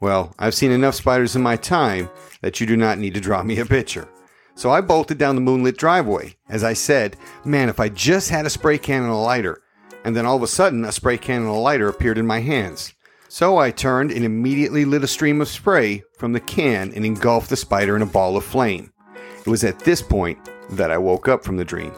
Well, 0.00 0.34
I've 0.38 0.54
seen 0.54 0.70
enough 0.70 0.94
spiders 0.94 1.36
in 1.36 1.42
my 1.42 1.56
time 1.56 2.10
that 2.40 2.60
you 2.60 2.66
do 2.66 2.76
not 2.76 2.98
need 2.98 3.14
to 3.14 3.20
draw 3.20 3.42
me 3.42 3.58
a 3.58 3.66
picture. 3.66 4.08
So 4.54 4.70
I 4.70 4.80
bolted 4.80 5.18
down 5.18 5.36
the 5.36 5.40
moonlit 5.40 5.78
driveway. 5.78 6.36
As 6.48 6.64
I 6.64 6.72
said, 6.72 7.16
man, 7.44 7.68
if 7.68 7.80
I 7.80 7.88
just 7.88 8.30
had 8.30 8.46
a 8.46 8.50
spray 8.50 8.78
can 8.78 9.02
and 9.02 9.12
a 9.12 9.16
lighter. 9.16 9.62
And 10.04 10.16
then 10.16 10.26
all 10.26 10.36
of 10.36 10.42
a 10.42 10.46
sudden, 10.46 10.84
a 10.84 10.92
spray 10.92 11.18
can 11.18 11.42
and 11.42 11.50
a 11.50 11.52
lighter 11.52 11.88
appeared 11.88 12.18
in 12.18 12.26
my 12.26 12.40
hands. 12.40 12.94
So 13.28 13.58
I 13.58 13.70
turned 13.70 14.10
and 14.10 14.24
immediately 14.24 14.84
lit 14.84 15.04
a 15.04 15.06
stream 15.06 15.40
of 15.40 15.48
spray 15.48 16.02
from 16.18 16.32
the 16.32 16.40
can 16.40 16.92
and 16.94 17.04
engulfed 17.04 17.48
the 17.48 17.56
spider 17.56 17.94
in 17.94 18.02
a 18.02 18.06
ball 18.06 18.36
of 18.36 18.44
flame. 18.44 18.92
It 19.38 19.46
was 19.46 19.64
at 19.64 19.78
this 19.80 20.02
point 20.02 20.38
that 20.70 20.90
I 20.90 20.98
woke 20.98 21.28
up 21.28 21.44
from 21.44 21.56
the 21.56 21.64
dream. 21.64 21.92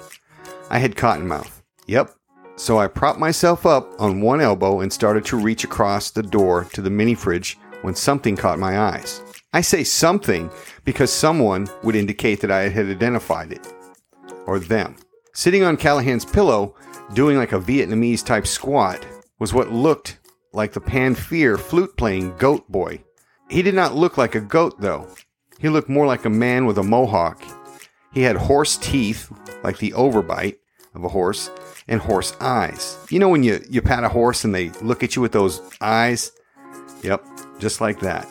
I 0.71 0.79
had 0.79 0.97
cotton 0.97 1.26
mouth. 1.26 1.62
Yep. 1.87 2.14
So 2.56 2.78
I 2.78 2.87
propped 2.87 3.18
myself 3.18 3.66
up 3.66 4.00
on 4.00 4.21
one 4.21 4.40
elbow 4.40 4.80
and 4.80 4.92
started 4.92 5.25
to 5.26 5.37
reach 5.37 5.64
across 5.64 6.11
the 6.11 6.23
door 6.23 6.64
to 6.73 6.82
the 6.82 6.90
mini 6.90 7.14
fridge 7.14 7.59
when 7.82 7.94
something 7.94 8.37
caught 8.37 8.59
my 8.59 8.78
eyes. 8.78 9.23
I 9.52 9.61
say 9.61 9.85
something 9.85 10.50
because 10.85 11.12
someone 11.12 11.68
would 11.82 11.97
indicate 11.97 12.40
that 12.40 12.50
I 12.50 12.68
had 12.68 12.87
identified 12.87 13.52
it. 13.52 13.66
Or 14.47 14.59
them. 14.59 14.97
Sitting 15.35 15.62
on 15.62 15.76
Callahan's 15.76 16.25
pillow, 16.25 16.75
doing 17.14 17.37
like 17.37 17.52
a 17.52 17.61
Vietnamese 17.61 18.25
type 18.25 18.47
squat, 18.47 19.04
was 19.38 19.52
what 19.52 19.73
looked 19.73 20.18
like 20.52 20.73
the 20.73 20.80
Pan 20.80 21.14
Fear 21.14 21.59
flute 21.59 21.97
playing 21.97 22.37
goat 22.37 22.71
boy. 22.71 23.02
He 23.49 23.62
did 23.62 23.75
not 23.75 23.94
look 23.94 24.16
like 24.18 24.35
a 24.35 24.40
goat 24.40 24.80
though. 24.80 25.09
He 25.59 25.68
looked 25.68 25.88
more 25.88 26.06
like 26.06 26.25
a 26.25 26.30
man 26.30 26.66
with 26.66 26.78
a 26.78 26.82
mohawk. 26.82 27.42
He 28.12 28.23
had 28.23 28.37
horse 28.37 28.76
teeth, 28.76 29.32
like 29.62 29.78
the 29.78 29.92
overbite 29.92 30.59
of 30.94 31.04
a 31.04 31.09
horse, 31.09 31.50
and 31.89 32.01
horse 32.01 32.37
eyes. 32.41 32.97
You 33.11 33.19
know 33.19 33.29
when 33.29 33.43
you, 33.43 33.65
you 33.69 33.83
pat 33.83 34.05
a 34.05 34.09
horse 34.09 34.45
and 34.45 34.55
they 34.55 34.71
look 34.81 35.03
at 35.03 35.17
you 35.17 35.23
with 35.23 35.33
those 35.33 35.61
eyes? 35.81 36.33
Yep, 37.03 37.25
just 37.59 37.81
like 37.81 38.01
that. 38.01 38.29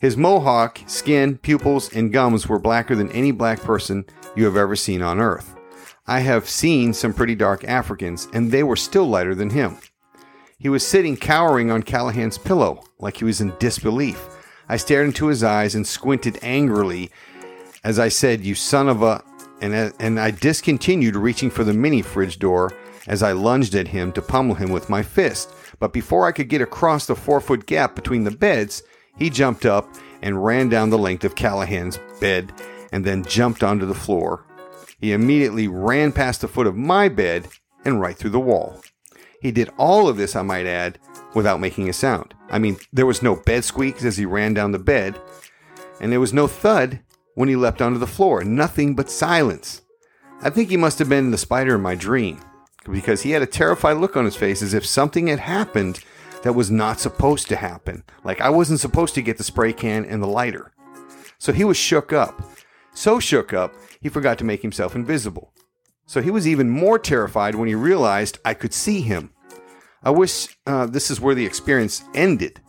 His 0.00 0.16
mohawk, 0.16 0.80
skin, 0.86 1.38
pupils, 1.38 1.92
and 1.94 2.12
gums 2.12 2.48
were 2.48 2.58
blacker 2.58 2.94
than 2.94 3.10
any 3.12 3.30
black 3.30 3.60
person 3.60 4.04
you 4.36 4.44
have 4.44 4.56
ever 4.56 4.76
seen 4.76 5.02
on 5.02 5.20
earth. 5.20 5.54
I 6.06 6.20
have 6.20 6.48
seen 6.48 6.92
some 6.92 7.14
pretty 7.14 7.34
dark 7.34 7.64
Africans, 7.64 8.28
and 8.34 8.50
they 8.50 8.62
were 8.62 8.76
still 8.76 9.06
lighter 9.06 9.34
than 9.34 9.50
him. 9.50 9.78
He 10.58 10.68
was 10.68 10.86
sitting 10.86 11.16
cowering 11.16 11.70
on 11.70 11.82
Callahan's 11.82 12.36
pillow, 12.36 12.84
like 12.98 13.16
he 13.16 13.24
was 13.24 13.40
in 13.40 13.54
disbelief. 13.58 14.22
I 14.68 14.76
stared 14.76 15.06
into 15.06 15.26
his 15.26 15.42
eyes 15.42 15.74
and 15.74 15.86
squinted 15.86 16.38
angrily 16.42 17.10
as 17.84 17.98
I 17.98 18.08
said, 18.08 18.44
You 18.44 18.54
son 18.54 18.88
of 18.88 19.02
a. 19.02 19.22
And, 19.60 19.74
uh, 19.74 19.90
and 19.98 20.18
I 20.18 20.30
discontinued 20.30 21.16
reaching 21.16 21.50
for 21.50 21.64
the 21.64 21.72
mini 21.72 22.02
fridge 22.02 22.38
door 22.38 22.72
as 23.06 23.22
I 23.22 23.32
lunged 23.32 23.74
at 23.74 23.88
him 23.88 24.12
to 24.12 24.22
pummel 24.22 24.54
him 24.54 24.70
with 24.70 24.90
my 24.90 25.02
fist. 25.02 25.50
But 25.78 25.92
before 25.92 26.26
I 26.26 26.32
could 26.32 26.48
get 26.48 26.60
across 26.60 27.06
the 27.06 27.16
four 27.16 27.40
foot 27.40 27.66
gap 27.66 27.94
between 27.94 28.24
the 28.24 28.30
beds, 28.30 28.82
he 29.16 29.30
jumped 29.30 29.66
up 29.66 29.88
and 30.22 30.44
ran 30.44 30.68
down 30.68 30.90
the 30.90 30.98
length 30.98 31.24
of 31.24 31.34
Callahan's 31.34 31.98
bed 32.20 32.52
and 32.92 33.04
then 33.04 33.24
jumped 33.24 33.62
onto 33.62 33.86
the 33.86 33.94
floor. 33.94 34.44
He 35.00 35.12
immediately 35.12 35.68
ran 35.68 36.12
past 36.12 36.40
the 36.40 36.48
foot 36.48 36.66
of 36.66 36.76
my 36.76 37.08
bed 37.08 37.48
and 37.84 38.00
right 38.00 38.16
through 38.16 38.30
the 38.30 38.40
wall. 38.40 38.80
He 39.40 39.50
did 39.52 39.70
all 39.76 40.08
of 40.08 40.16
this, 40.16 40.34
I 40.34 40.42
might 40.42 40.64
add, 40.64 40.98
without 41.34 41.60
making 41.60 41.88
a 41.88 41.92
sound. 41.92 42.32
I 42.50 42.58
mean, 42.58 42.78
there 42.92 43.04
was 43.04 43.22
no 43.22 43.36
bed 43.36 43.64
squeaks 43.64 44.04
as 44.04 44.16
he 44.16 44.24
ran 44.24 44.54
down 44.54 44.72
the 44.72 44.78
bed, 44.78 45.20
and 46.00 46.10
there 46.10 46.20
was 46.20 46.32
no 46.32 46.46
thud 46.46 47.00
when 47.34 47.48
he 47.48 47.56
leapt 47.56 47.82
onto 47.82 47.98
the 47.98 48.06
floor. 48.06 48.44
Nothing 48.44 48.94
but 48.94 49.10
silence. 49.10 49.82
I 50.40 50.50
think 50.50 50.70
he 50.70 50.76
must 50.76 50.98
have 50.98 51.08
been 51.08 51.30
the 51.30 51.38
spider 51.38 51.76
in 51.76 51.80
my 51.80 51.94
dream, 51.94 52.40
because 52.90 53.22
he 53.22 53.30
had 53.30 53.42
a 53.42 53.46
terrified 53.46 53.98
look 53.98 54.16
on 54.16 54.24
his 54.24 54.36
face 54.36 54.62
as 54.62 54.74
if 54.74 54.84
something 54.84 55.26
had 55.28 55.40
happened 55.40 56.00
that 56.42 56.54
was 56.54 56.70
not 56.70 57.00
supposed 57.00 57.48
to 57.48 57.56
happen. 57.56 58.04
Like 58.22 58.40
I 58.40 58.50
wasn't 58.50 58.80
supposed 58.80 59.14
to 59.14 59.22
get 59.22 59.38
the 59.38 59.44
spray 59.44 59.72
can 59.72 60.04
and 60.04 60.22
the 60.22 60.26
lighter. 60.26 60.72
So 61.38 61.52
he 61.52 61.64
was 61.64 61.76
shook 61.76 62.12
up. 62.12 62.42
So 62.92 63.18
shook 63.18 63.52
up, 63.52 63.74
he 64.00 64.08
forgot 64.08 64.38
to 64.38 64.44
make 64.44 64.62
himself 64.62 64.94
invisible. 64.94 65.52
So 66.06 66.20
he 66.20 66.30
was 66.30 66.46
even 66.46 66.68
more 66.68 66.98
terrified 66.98 67.54
when 67.54 67.66
he 67.66 67.74
realized 67.74 68.38
I 68.44 68.54
could 68.54 68.74
see 68.74 69.00
him. 69.00 69.30
I 70.02 70.10
wish 70.10 70.54
uh, 70.66 70.86
this 70.86 71.10
is 71.10 71.20
where 71.20 71.34
the 71.34 71.46
experience 71.46 72.04
ended. 72.14 72.60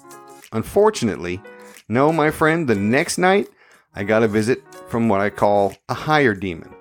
Unfortunately, 0.53 1.41
no, 1.89 2.13
my 2.13 2.31
friend, 2.31 2.67
the 2.67 2.75
next 2.75 3.17
night 3.17 3.50
I 3.96 4.04
got 4.04 4.24
a 4.24 4.28
visit 4.28 4.62
from 4.90 5.08
what 5.08 5.22
I 5.22 5.30
call 5.30 5.75
a 5.90 5.94
higher 5.94 6.34
demon. 6.34 6.75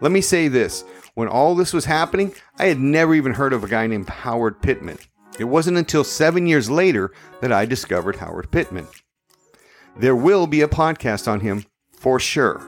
Let 0.00 0.12
me 0.12 0.20
say 0.20 0.48
this 0.48 0.84
when 1.14 1.28
all 1.28 1.54
this 1.54 1.72
was 1.72 1.84
happening, 1.84 2.34
I 2.58 2.66
had 2.66 2.80
never 2.80 3.14
even 3.14 3.34
heard 3.34 3.52
of 3.52 3.62
a 3.62 3.68
guy 3.68 3.86
named 3.86 4.08
Howard 4.08 4.60
Pittman. 4.62 4.98
It 5.38 5.44
wasn't 5.44 5.78
until 5.78 6.04
seven 6.04 6.46
years 6.46 6.70
later 6.70 7.12
that 7.40 7.52
I 7.52 7.66
discovered 7.66 8.16
Howard 8.16 8.50
Pittman. 8.50 8.86
There 9.96 10.16
will 10.16 10.46
be 10.46 10.62
a 10.62 10.68
podcast 10.68 11.28
on 11.28 11.40
him 11.40 11.64
for 11.92 12.18
sure. 12.18 12.62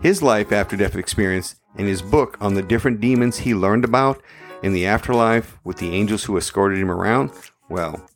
His 0.00 0.22
life 0.22 0.52
after 0.52 0.76
death 0.76 0.96
experience 0.96 1.56
and 1.76 1.86
his 1.86 2.02
book 2.02 2.36
on 2.40 2.54
the 2.54 2.62
different 2.62 3.00
demons 3.00 3.38
he 3.38 3.54
learned 3.54 3.84
about 3.84 4.22
in 4.62 4.72
the 4.72 4.86
afterlife 4.86 5.58
with 5.64 5.78
the 5.78 5.94
angels 5.94 6.24
who 6.24 6.36
escorted 6.36 6.78
him 6.78 6.90
around, 6.90 7.30
well, 7.68 8.08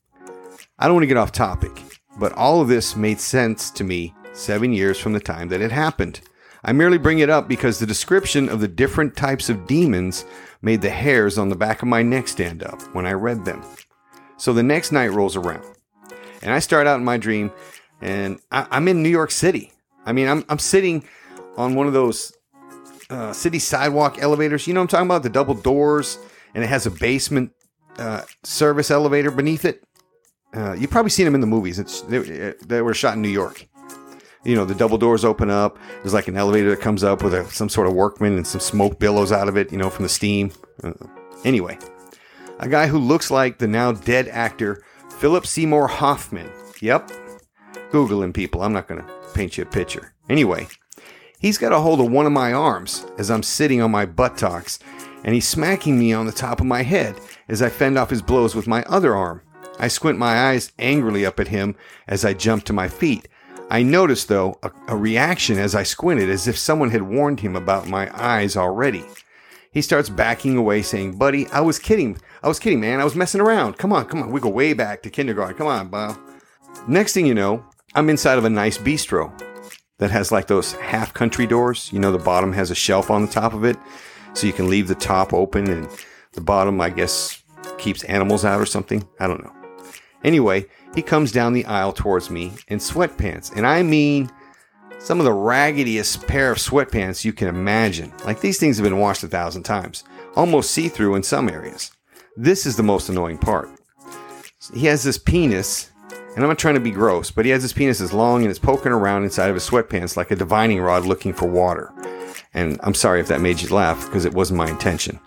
I 0.78 0.86
don't 0.86 0.94
want 0.94 1.02
to 1.02 1.08
get 1.08 1.16
off 1.16 1.32
topic, 1.32 1.82
but 2.18 2.32
all 2.32 2.60
of 2.60 2.68
this 2.68 2.96
made 2.96 3.20
sense 3.20 3.70
to 3.72 3.84
me 3.84 4.14
seven 4.32 4.72
years 4.72 4.98
from 4.98 5.12
the 5.12 5.20
time 5.20 5.48
that 5.48 5.60
it 5.60 5.72
happened. 5.72 6.20
I 6.62 6.72
merely 6.72 6.98
bring 6.98 7.20
it 7.20 7.30
up 7.30 7.48
because 7.48 7.78
the 7.78 7.86
description 7.86 8.48
of 8.48 8.60
the 8.60 8.68
different 8.68 9.16
types 9.16 9.48
of 9.48 9.66
demons 9.66 10.24
made 10.62 10.82
the 10.82 10.90
hairs 10.90 11.38
on 11.38 11.48
the 11.48 11.56
back 11.56 11.82
of 11.82 11.88
my 11.88 12.02
neck 12.02 12.28
stand 12.28 12.62
up 12.62 12.82
when 12.94 13.06
I 13.06 13.12
read 13.12 13.44
them. 13.44 13.62
So 14.36 14.52
the 14.52 14.62
next 14.62 14.92
night 14.92 15.12
rolls 15.12 15.36
around, 15.36 15.64
and 16.42 16.52
I 16.52 16.58
start 16.58 16.86
out 16.86 16.98
in 16.98 17.04
my 17.04 17.16
dream, 17.16 17.50
and 18.00 18.40
I, 18.50 18.66
am 18.76 18.88
in 18.88 19.02
New 19.02 19.08
York 19.08 19.30
City. 19.30 19.72
I 20.04 20.12
mean, 20.12 20.28
I'm, 20.28 20.44
I'm 20.48 20.58
sitting 20.58 21.04
on 21.56 21.74
one 21.74 21.86
of 21.86 21.92
those 21.92 22.32
uh, 23.10 23.32
city 23.32 23.58
sidewalk 23.58 24.18
elevators. 24.20 24.66
You 24.66 24.74
know 24.74 24.80
I'm 24.80 24.86
talking 24.86 25.06
about? 25.06 25.22
The 25.22 25.30
double 25.30 25.54
doors, 25.54 26.18
and 26.54 26.64
it 26.64 26.68
has 26.68 26.86
a 26.86 26.90
basement 26.90 27.52
uh, 27.98 28.22
service 28.42 28.90
elevator 28.90 29.30
beneath 29.30 29.64
it. 29.64 29.84
Uh, 30.54 30.72
you've 30.72 30.90
probably 30.90 31.10
seen 31.10 31.26
them 31.26 31.34
in 31.34 31.40
the 31.40 31.46
movies. 31.46 31.78
It's 31.78 32.00
they, 32.02 32.54
they, 32.66 32.82
were 32.82 32.94
shot 32.94 33.14
in 33.14 33.22
New 33.22 33.28
York. 33.28 33.68
You 34.44 34.54
know, 34.54 34.64
the 34.64 34.74
double 34.74 34.98
doors 34.98 35.24
open 35.24 35.50
up. 35.50 35.78
There's 36.02 36.14
like 36.14 36.28
an 36.28 36.36
elevator 36.36 36.70
that 36.70 36.80
comes 36.80 37.04
up 37.04 37.22
with 37.22 37.34
a, 37.34 37.44
some 37.50 37.68
sort 37.68 37.86
of 37.86 37.94
workman 37.94 38.36
and 38.36 38.46
some 38.46 38.60
smoke 38.60 38.98
billows 38.98 39.32
out 39.32 39.48
of 39.48 39.56
it. 39.56 39.70
You 39.70 39.78
know, 39.78 39.90
from 39.90 40.04
the 40.04 40.08
steam. 40.08 40.52
Uh, 40.82 40.92
anyway, 41.44 41.78
a 42.58 42.68
guy 42.68 42.86
who 42.86 42.98
looks 42.98 43.30
like 43.30 43.58
the 43.58 43.68
now 43.68 43.92
dead 43.92 44.28
actor 44.28 44.82
Philip 45.18 45.46
Seymour 45.46 45.88
Hoffman. 45.88 46.50
Yep, 46.80 47.10
googling 47.90 48.32
people. 48.32 48.62
I'm 48.62 48.72
not 48.72 48.88
going 48.88 49.02
to 49.02 49.12
paint 49.34 49.58
you 49.58 49.64
a 49.64 49.66
picture. 49.66 50.14
Anyway, 50.30 50.66
He's 51.40 51.56
got 51.56 51.72
a 51.72 51.80
hold 51.80 52.00
of 52.00 52.10
one 52.10 52.26
of 52.26 52.32
my 52.32 52.52
arms 52.52 53.06
as 53.16 53.30
I'm 53.30 53.42
sitting 53.42 53.80
on 53.80 53.90
my 53.90 54.04
buttocks, 54.04 54.78
and 55.24 55.34
he's 55.34 55.48
smacking 55.48 55.98
me 55.98 56.12
on 56.12 56.26
the 56.26 56.32
top 56.32 56.60
of 56.60 56.66
my 56.66 56.82
head 56.82 57.18
as 57.48 57.62
I 57.62 57.70
fend 57.70 57.96
off 57.96 58.10
his 58.10 58.20
blows 58.20 58.54
with 58.54 58.66
my 58.66 58.82
other 58.82 59.16
arm. 59.16 59.40
I 59.78 59.88
squint 59.88 60.18
my 60.18 60.50
eyes 60.50 60.70
angrily 60.78 61.24
up 61.24 61.40
at 61.40 61.48
him 61.48 61.76
as 62.06 62.26
I 62.26 62.34
jump 62.34 62.64
to 62.64 62.74
my 62.74 62.88
feet. 62.88 63.26
I 63.70 63.84
noticed, 63.84 64.26
though, 64.26 64.58
a, 64.64 64.70
a, 64.88 64.96
reaction 64.96 65.56
as 65.56 65.76
I 65.76 65.84
squinted 65.84 66.28
as 66.28 66.48
if 66.48 66.58
someone 66.58 66.90
had 66.90 67.02
warned 67.02 67.38
him 67.38 67.54
about 67.54 67.88
my 67.88 68.10
eyes 68.20 68.56
already. 68.56 69.04
He 69.70 69.80
starts 69.80 70.08
backing 70.08 70.56
away, 70.56 70.82
saying, 70.82 71.16
Buddy, 71.16 71.46
I 71.48 71.60
was 71.60 71.78
kidding. 71.78 72.18
I 72.42 72.48
was 72.48 72.58
kidding, 72.58 72.80
man. 72.80 73.00
I 73.00 73.04
was 73.04 73.14
messing 73.14 73.40
around. 73.40 73.78
Come 73.78 73.92
on, 73.92 74.06
come 74.06 74.22
on. 74.22 74.32
We 74.32 74.40
go 74.40 74.48
way 74.48 74.72
back 74.72 75.02
to 75.02 75.10
kindergarten. 75.10 75.56
Come 75.56 75.68
on, 75.68 75.88
Bob. 75.88 76.18
Next 76.88 77.12
thing 77.12 77.26
you 77.26 77.34
know, 77.34 77.64
I'm 77.94 78.10
inside 78.10 78.38
of 78.38 78.44
a 78.44 78.50
nice 78.50 78.76
bistro 78.76 79.32
that 79.98 80.10
has 80.10 80.32
like 80.32 80.48
those 80.48 80.72
half 80.72 81.14
country 81.14 81.46
doors. 81.46 81.90
You 81.92 82.00
know, 82.00 82.10
the 82.10 82.18
bottom 82.18 82.52
has 82.54 82.72
a 82.72 82.74
shelf 82.74 83.08
on 83.08 83.24
the 83.24 83.30
top 83.30 83.54
of 83.54 83.64
it, 83.64 83.76
so 84.34 84.48
you 84.48 84.52
can 84.52 84.68
leave 84.68 84.88
the 84.88 84.96
top 84.96 85.32
open 85.32 85.70
and 85.70 85.88
the 86.32 86.40
bottom, 86.40 86.80
I 86.80 86.90
guess, 86.90 87.40
keeps 87.78 88.02
animals 88.04 88.44
out 88.44 88.60
or 88.60 88.66
something. 88.66 89.06
I 89.20 89.28
don't 89.28 89.44
know. 89.44 89.59
Anyway, 90.24 90.66
he 90.94 91.02
comes 91.02 91.32
down 91.32 91.52
the 91.52 91.64
aisle 91.64 91.92
towards 91.92 92.30
me 92.30 92.52
in 92.68 92.78
sweatpants, 92.78 93.54
and 93.56 93.66
I 93.66 93.82
mean 93.82 94.30
some 94.98 95.18
of 95.18 95.24
the 95.24 95.32
raggediest 95.32 96.26
pair 96.26 96.52
of 96.52 96.58
sweatpants 96.58 97.24
you 97.24 97.32
can 97.32 97.48
imagine. 97.48 98.12
Like 98.26 98.40
these 98.40 98.58
things 98.58 98.76
have 98.76 98.84
been 98.84 98.98
washed 98.98 99.24
a 99.24 99.28
thousand 99.28 99.62
times, 99.62 100.04
almost 100.36 100.72
see 100.72 100.88
through 100.88 101.14
in 101.14 101.22
some 101.22 101.48
areas. 101.48 101.92
This 102.36 102.66
is 102.66 102.76
the 102.76 102.82
most 102.82 103.08
annoying 103.08 103.38
part. 103.38 103.70
He 104.74 104.86
has 104.86 105.02
this 105.02 105.18
penis 105.18 105.90
and 106.34 106.44
I'm 106.44 106.48
not 106.48 106.58
trying 106.58 106.74
to 106.74 106.80
be 106.80 106.92
gross, 106.92 107.30
but 107.30 107.44
he 107.44 107.50
has 107.50 107.62
his 107.62 107.72
penis 107.72 108.00
as 108.00 108.12
long 108.12 108.42
and 108.42 108.50
it's 108.50 108.58
poking 108.58 108.92
around 108.92 109.24
inside 109.24 109.48
of 109.48 109.54
his 109.54 109.68
sweatpants 109.68 110.16
like 110.16 110.30
a 110.30 110.36
divining 110.36 110.80
rod 110.80 111.04
looking 111.04 111.32
for 111.32 111.46
water. 111.46 111.92
And 112.54 112.78
I'm 112.82 112.94
sorry 112.94 113.20
if 113.20 113.28
that 113.28 113.40
made 113.40 113.60
you 113.60 113.68
laugh 113.74 114.06
because 114.06 114.24
it 114.24 114.34
wasn't 114.34 114.58
my 114.58 114.68
intention. 114.68 115.18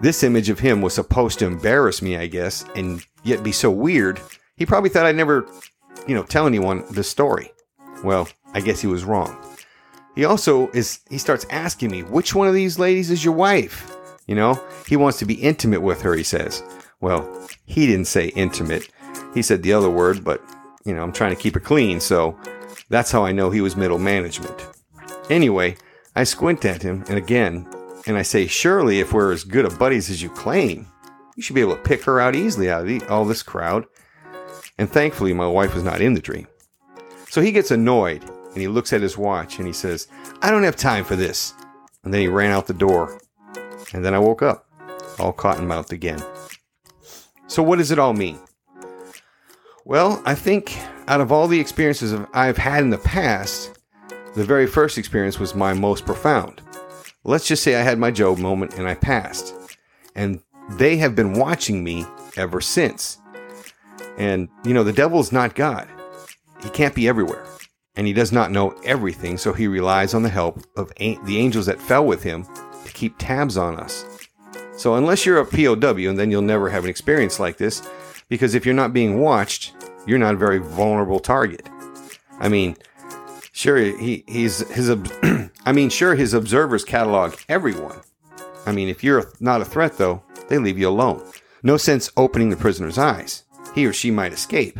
This 0.00 0.22
image 0.22 0.48
of 0.48 0.58
him 0.58 0.80
was 0.82 0.94
supposed 0.94 1.38
to 1.38 1.46
embarrass 1.46 2.02
me, 2.02 2.16
I 2.16 2.26
guess, 2.26 2.64
and 2.74 3.04
yet 3.24 3.42
be 3.42 3.52
so 3.52 3.70
weird. 3.70 4.20
He 4.56 4.66
probably 4.66 4.90
thought 4.90 5.06
I'd 5.06 5.16
never, 5.16 5.46
you 6.06 6.14
know, 6.14 6.22
tell 6.22 6.46
anyone 6.46 6.84
the 6.90 7.02
story. 7.02 7.50
Well, 8.04 8.28
I 8.52 8.60
guess 8.60 8.80
he 8.80 8.86
was 8.86 9.04
wrong. 9.04 9.36
He 10.14 10.24
also 10.24 10.70
is, 10.70 11.00
he 11.10 11.18
starts 11.18 11.46
asking 11.50 11.90
me, 11.90 12.02
which 12.02 12.34
one 12.34 12.46
of 12.46 12.54
these 12.54 12.78
ladies 12.78 13.10
is 13.10 13.24
your 13.24 13.34
wife? 13.34 13.96
You 14.26 14.36
know, 14.36 14.62
he 14.86 14.96
wants 14.96 15.18
to 15.18 15.26
be 15.26 15.34
intimate 15.34 15.82
with 15.82 16.02
her, 16.02 16.14
he 16.14 16.22
says. 16.22 16.62
Well, 17.00 17.48
he 17.66 17.86
didn't 17.86 18.06
say 18.06 18.28
intimate. 18.28 18.88
He 19.34 19.42
said 19.42 19.62
the 19.62 19.72
other 19.72 19.90
word, 19.90 20.24
but 20.24 20.42
you 20.84 20.94
know, 20.94 21.02
I'm 21.02 21.12
trying 21.12 21.34
to 21.34 21.42
keep 21.42 21.56
it 21.56 21.64
clean, 21.64 21.98
so 22.00 22.38
that's 22.88 23.10
how 23.10 23.24
I 23.24 23.32
know 23.32 23.50
he 23.50 23.60
was 23.60 23.76
middle 23.76 23.98
management. 23.98 24.66
Anyway, 25.30 25.76
I 26.14 26.24
squint 26.24 26.64
at 26.64 26.82
him 26.82 27.04
and 27.08 27.18
again, 27.18 27.66
and 28.06 28.16
I 28.16 28.22
say, 28.22 28.46
Surely, 28.46 29.00
if 29.00 29.12
we're 29.12 29.32
as 29.32 29.44
good 29.44 29.64
of 29.64 29.78
buddies 29.78 30.10
as 30.10 30.22
you 30.22 30.30
claim, 30.30 30.86
you 31.36 31.42
should 31.42 31.54
be 31.54 31.60
able 31.60 31.76
to 31.76 31.82
pick 31.82 32.04
her 32.04 32.20
out 32.20 32.34
easily 32.34 32.70
out 32.70 32.88
of 32.88 33.10
all 33.10 33.24
this 33.24 33.42
crowd. 33.42 33.86
And 34.78 34.90
thankfully, 34.90 35.32
my 35.32 35.46
wife 35.46 35.74
was 35.74 35.84
not 35.84 36.00
in 36.00 36.14
the 36.14 36.20
dream. 36.20 36.46
So 37.28 37.40
he 37.40 37.52
gets 37.52 37.70
annoyed 37.70 38.22
and 38.22 38.58
he 38.60 38.68
looks 38.68 38.92
at 38.92 39.02
his 39.02 39.18
watch 39.18 39.58
and 39.58 39.66
he 39.66 39.72
says, 39.72 40.08
I 40.40 40.50
don't 40.50 40.62
have 40.62 40.76
time 40.76 41.04
for 41.04 41.16
this. 41.16 41.54
And 42.04 42.12
then 42.12 42.20
he 42.20 42.28
ran 42.28 42.52
out 42.52 42.66
the 42.66 42.74
door. 42.74 43.20
And 43.92 44.04
then 44.04 44.14
I 44.14 44.18
woke 44.18 44.42
up, 44.42 44.66
all 45.18 45.32
cotton 45.32 45.66
mouthed 45.66 45.92
again. 45.92 46.22
So, 47.46 47.62
what 47.62 47.78
does 47.78 47.90
it 47.90 47.98
all 47.98 48.12
mean? 48.12 48.38
Well, 49.84 50.22
I 50.24 50.34
think 50.34 50.78
out 51.08 51.20
of 51.20 51.30
all 51.30 51.46
the 51.46 51.60
experiences 51.60 52.18
I've 52.32 52.56
had 52.56 52.82
in 52.82 52.90
the 52.90 52.98
past, 52.98 53.78
the 54.34 54.44
very 54.44 54.66
first 54.66 54.98
experience 54.98 55.38
was 55.38 55.54
my 55.54 55.74
most 55.74 56.06
profound. 56.06 56.60
Let's 57.22 57.46
just 57.46 57.62
say 57.62 57.76
I 57.76 57.82
had 57.82 57.98
my 57.98 58.10
Job 58.10 58.38
moment 58.38 58.74
and 58.74 58.88
I 58.88 58.94
passed. 58.94 59.54
And 60.14 60.40
they 60.70 60.96
have 60.96 61.14
been 61.14 61.34
watching 61.34 61.84
me 61.84 62.06
ever 62.36 62.60
since. 62.60 63.18
And, 64.16 64.48
you 64.64 64.74
know, 64.74 64.84
the 64.84 64.92
devil 64.92 65.20
is 65.20 65.32
not 65.32 65.54
God. 65.54 65.88
He 66.62 66.70
can't 66.70 66.94
be 66.94 67.08
everywhere. 67.08 67.44
And 67.96 68.06
he 68.06 68.12
does 68.12 68.32
not 68.32 68.50
know 68.50 68.70
everything, 68.84 69.38
so 69.38 69.52
he 69.52 69.68
relies 69.68 70.14
on 70.14 70.22
the 70.22 70.28
help 70.28 70.64
of 70.76 70.92
the 70.96 71.38
angels 71.38 71.66
that 71.66 71.80
fell 71.80 72.04
with 72.04 72.22
him 72.22 72.44
to 72.84 72.92
keep 72.92 73.14
tabs 73.18 73.56
on 73.56 73.78
us. 73.78 74.04
So, 74.76 74.96
unless 74.96 75.24
you're 75.24 75.38
a 75.38 75.46
POW, 75.46 76.08
and 76.08 76.18
then 76.18 76.32
you'll 76.32 76.42
never 76.42 76.68
have 76.68 76.82
an 76.82 76.90
experience 76.90 77.38
like 77.38 77.56
this, 77.56 77.86
because 78.28 78.54
if 78.54 78.66
you're 78.66 78.74
not 78.74 78.92
being 78.92 79.20
watched, 79.20 79.72
you're 80.06 80.18
not 80.18 80.34
a 80.34 80.38
very 80.38 80.58
vulnerable 80.58 81.20
target. 81.20 81.68
I 82.40 82.48
mean, 82.48 82.76
sure, 83.52 83.76
he, 83.76 84.24
he's 84.26 84.68
his. 84.70 84.90
I 85.66 85.72
mean, 85.72 85.88
sure, 85.90 86.16
his 86.16 86.34
observers 86.34 86.84
catalog 86.84 87.34
everyone. 87.48 88.00
I 88.66 88.72
mean, 88.72 88.88
if 88.88 89.04
you're 89.04 89.32
not 89.40 89.60
a 89.60 89.64
threat, 89.64 89.96
though, 89.98 90.22
they 90.48 90.58
leave 90.58 90.78
you 90.78 90.88
alone. 90.88 91.22
No 91.62 91.76
sense 91.76 92.10
opening 92.16 92.50
the 92.50 92.56
prisoner's 92.56 92.98
eyes. 92.98 93.44
He 93.74 93.86
or 93.86 93.92
she 93.92 94.10
might 94.10 94.32
escape. 94.32 94.78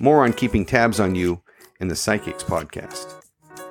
More 0.00 0.24
on 0.24 0.32
keeping 0.32 0.64
tabs 0.64 1.00
on 1.00 1.14
you 1.14 1.42
in 1.80 1.88
the 1.88 1.96
Psychics 1.96 2.44
podcast. 2.44 3.14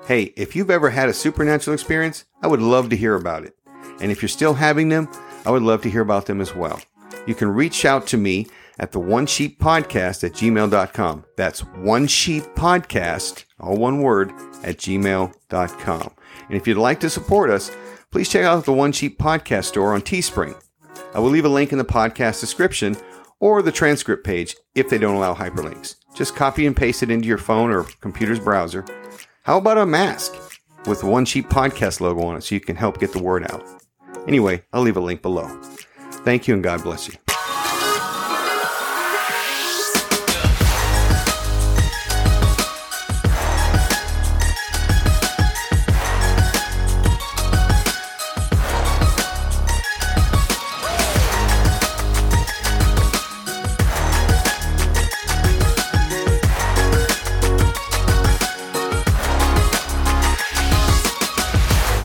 Hey, 0.07 0.33
if 0.35 0.55
you've 0.55 0.71
ever 0.71 0.89
had 0.89 1.09
a 1.09 1.13
supernatural 1.13 1.73
experience, 1.73 2.25
I 2.41 2.47
would 2.47 2.61
love 2.61 2.89
to 2.89 2.97
hear 2.97 3.15
about 3.15 3.43
it. 3.43 3.55
And 3.99 4.11
if 4.11 4.21
you're 4.21 4.29
still 4.29 4.53
having 4.53 4.89
them, 4.89 5.09
I 5.45 5.51
would 5.51 5.63
love 5.63 5.81
to 5.83 5.89
hear 5.89 6.01
about 6.01 6.25
them 6.25 6.41
as 6.41 6.55
well. 6.55 6.79
You 7.25 7.35
can 7.35 7.49
reach 7.49 7.85
out 7.85 8.07
to 8.07 8.17
me 8.17 8.47
at 8.79 8.91
the 8.91 8.99
One 8.99 9.25
Sheep 9.25 9.59
Podcast 9.59 10.23
at 10.23 10.33
gmail.com. 10.33 11.25
That's 11.35 11.59
One 11.59 12.07
Sheep 12.07 12.43
Podcast, 12.55 13.45
all 13.59 13.77
one 13.77 14.01
word, 14.01 14.31
at 14.63 14.77
gmail.com. 14.77 16.13
And 16.47 16.57
if 16.57 16.67
you'd 16.67 16.77
like 16.77 16.99
to 17.01 17.09
support 17.09 17.49
us, 17.49 17.71
please 18.11 18.29
check 18.29 18.43
out 18.43 18.65
the 18.65 18.73
One 18.73 18.91
Sheep 18.91 19.19
Podcast 19.19 19.65
store 19.65 19.93
on 19.93 20.01
Teespring. 20.01 20.59
I 21.13 21.19
will 21.19 21.29
leave 21.29 21.45
a 21.45 21.49
link 21.49 21.71
in 21.71 21.77
the 21.77 21.85
podcast 21.85 22.39
description 22.39 22.97
or 23.39 23.61
the 23.61 23.71
transcript 23.71 24.25
page 24.25 24.55
if 24.75 24.89
they 24.89 24.97
don't 24.97 25.15
allow 25.15 25.33
hyperlinks. 25.33 25.95
Just 26.15 26.35
copy 26.35 26.65
and 26.65 26.75
paste 26.75 27.03
it 27.03 27.11
into 27.11 27.27
your 27.27 27.37
phone 27.37 27.71
or 27.71 27.83
computer's 28.01 28.39
browser. 28.39 28.85
How 29.43 29.57
about 29.57 29.77
a 29.77 29.85
mask 29.85 30.33
with 30.85 31.01
the 31.01 31.07
One 31.07 31.25
Sheep 31.25 31.49
Podcast 31.49 32.01
logo 32.01 32.21
on 32.23 32.35
it 32.37 32.43
so 32.43 32.55
you 32.55 32.61
can 32.61 32.75
help 32.75 32.99
get 32.99 33.13
the 33.13 33.21
word 33.21 33.49
out? 33.51 33.63
Anyway, 34.27 34.63
I'll 34.73 34.81
leave 34.81 34.97
a 34.97 35.01
link 35.01 35.21
below. 35.21 35.47
Thank 36.25 36.47
you 36.47 36.53
and 36.53 36.63
God 36.63 36.83
bless 36.83 37.07
you. 37.07 37.26